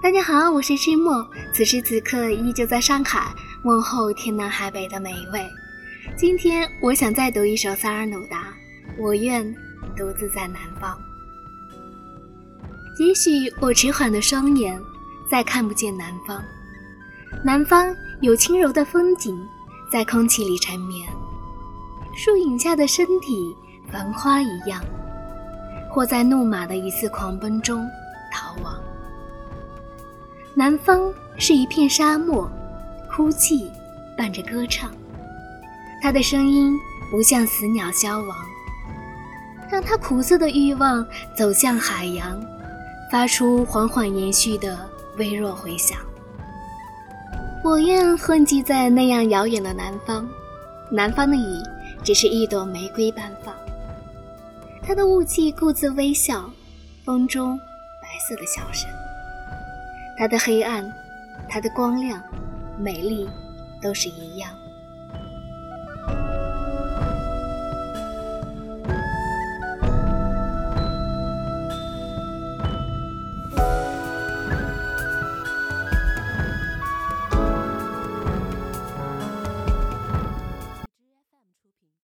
[0.00, 3.34] 大家好，我是知墨，此时此刻依旧在上海，
[3.64, 5.44] 问候天南海北的每一位。
[6.16, 8.54] 今天我想再读一首萨尔努达，
[8.96, 9.44] 我愿
[9.96, 10.96] 独自在南方。
[13.00, 14.80] 也许我迟缓的双眼
[15.28, 16.40] 再看不见南方，
[17.44, 19.36] 南方有轻柔的风景
[19.90, 21.08] 在空气里缠绵，
[22.14, 23.52] 树影下的身体
[23.90, 24.80] 繁花一样，
[25.90, 27.84] 或在怒马的一次狂奔中
[28.32, 28.80] 逃亡。
[30.58, 32.50] 南方是一片沙漠，
[33.08, 33.70] 哭泣
[34.16, 34.90] 伴着歌唱。
[36.02, 36.76] 他的声音
[37.12, 38.36] 不像死鸟消亡，
[39.70, 42.42] 让他苦涩的欲望走向海洋，
[43.08, 44.76] 发出缓缓延续的
[45.16, 45.96] 微弱回响。
[47.62, 50.28] 我愿混迹在那样遥远的南方，
[50.90, 51.62] 南方的雨
[52.02, 53.54] 只是一朵玫瑰般放。
[54.82, 56.50] 他的雾气故自微笑，
[57.04, 57.56] 风中
[58.02, 58.90] 白色的笑声。
[60.18, 60.92] 它的黑暗，
[61.48, 62.20] 它的光亮，
[62.76, 63.30] 美丽，
[63.80, 64.50] 都是一样。